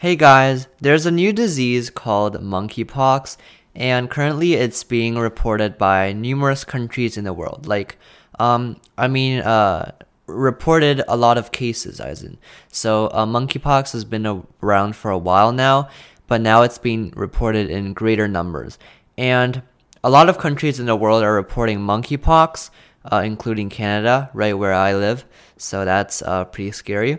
[0.00, 3.36] Hey guys, there's a new disease called monkeypox,
[3.74, 7.66] and currently it's being reported by numerous countries in the world.
[7.66, 7.98] Like,
[8.38, 9.92] um, I mean, uh,
[10.26, 12.38] reported a lot of cases, as in.
[12.72, 15.90] So, uh, monkeypox has been around for a while now,
[16.26, 18.78] but now it's being reported in greater numbers.
[19.18, 19.60] And
[20.02, 22.70] a lot of countries in the world are reporting monkeypox,
[23.12, 25.26] uh, including Canada, right where I live.
[25.58, 27.18] So that's uh, pretty scary.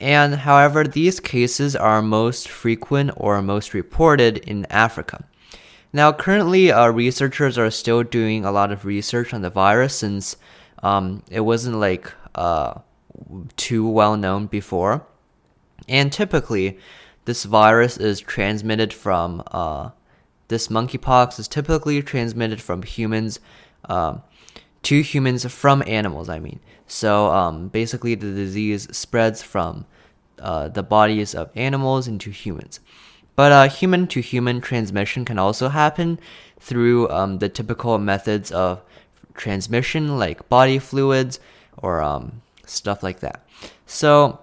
[0.00, 5.24] And however, these cases are most frequent or most reported in Africa.
[5.92, 10.36] Now, currently, uh, researchers are still doing a lot of research on the virus since
[10.82, 12.80] um, it wasn't like uh,
[13.56, 15.06] too well known before.
[15.88, 16.78] And typically,
[17.24, 19.90] this virus is transmitted from uh,
[20.48, 23.40] this monkeypox is typically transmitted from humans
[23.88, 24.22] um,
[24.84, 26.28] to humans from animals.
[26.28, 29.86] I mean, so um, basically, the disease spreads from
[30.38, 32.80] uh, the bodies of animals into humans.
[33.36, 36.20] But uh, human to human transmission can also happen
[36.60, 38.82] through um, the typical methods of
[39.34, 41.40] transmission, like body fluids
[41.78, 43.46] or um, stuff like that.
[43.86, 44.40] So,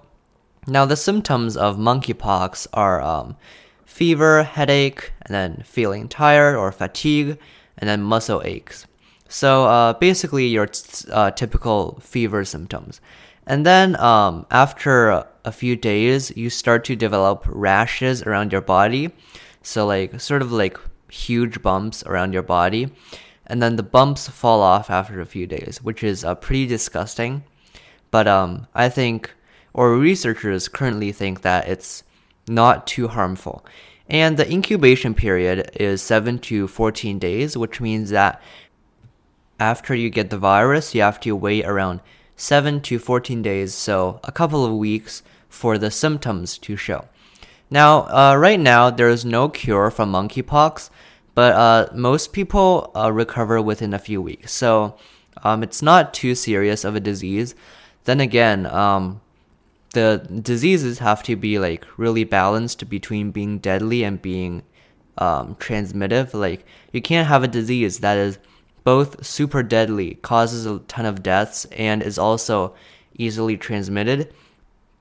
[0.67, 3.37] now the symptoms of monkeypox are um,
[3.85, 7.37] fever, headache, and then feeling tired or fatigue,
[7.77, 8.85] and then muscle aches.
[9.31, 10.67] So, uh, basically, your
[11.09, 12.99] uh, typical fever symptoms.
[13.47, 19.11] And then um, after a few days, you start to develop rashes around your body.
[19.63, 20.77] So, like, sort of like
[21.09, 22.91] huge bumps around your body.
[23.47, 27.45] And then the bumps fall off after a few days, which is uh, pretty disgusting.
[28.11, 29.31] But um, I think,
[29.73, 32.03] or researchers currently think that it's
[32.49, 33.65] not too harmful.
[34.09, 38.41] And the incubation period is 7 to 14 days, which means that
[39.61, 42.01] after you get the virus, you have to wait around
[42.35, 47.07] 7 to 14 days, so a couple of weeks for the symptoms to show.
[47.69, 50.89] Now, uh, right now, there is no cure for monkeypox,
[51.35, 54.51] but uh, most people uh, recover within a few weeks.
[54.51, 54.97] So
[55.43, 57.53] um, it's not too serious of a disease.
[58.05, 59.21] Then again, um,
[59.93, 64.63] the diseases have to be like really balanced between being deadly and being
[65.19, 66.33] um, transmittive.
[66.33, 68.39] Like you can't have a disease that is
[68.83, 72.73] both super deadly, causes a ton of deaths, and is also
[73.17, 74.33] easily transmitted,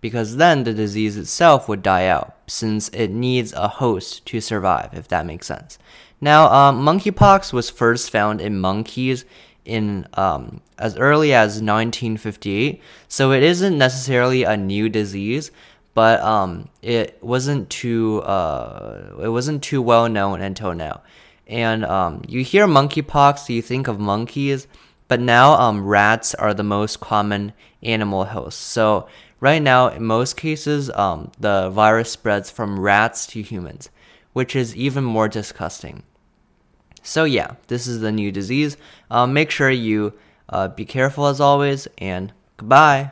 [0.00, 4.90] because then the disease itself would die out, since it needs a host to survive,
[4.92, 5.78] if that makes sense.
[6.20, 9.24] Now, um, monkeypox was first found in monkeys
[9.64, 15.50] in um, as early as 1958, so it isn't necessarily a new disease,
[15.94, 21.02] but um, it wasn't too uh, it wasn't too well known until now.
[21.50, 24.68] And um, you hear monkeypox, you think of monkeys,
[25.08, 27.52] but now um, rats are the most common
[27.82, 28.60] animal host.
[28.60, 29.08] So
[29.40, 33.90] right now, in most cases, um, the virus spreads from rats to humans,
[34.32, 36.04] which is even more disgusting.
[37.02, 38.76] So yeah, this is the new disease.
[39.10, 40.12] Um, make sure you
[40.48, 43.10] uh, be careful as always, and goodbye.